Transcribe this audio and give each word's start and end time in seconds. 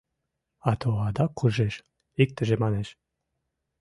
Ато 0.69 0.89
адак 1.07 1.31
куржеш»,— 1.37 1.75
иктыже 2.21 2.55
манеш. 2.63 2.89